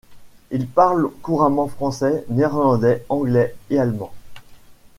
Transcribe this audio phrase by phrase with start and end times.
[0.49, 4.11] Il parle couramment français, néerlandais, anglais et allemand.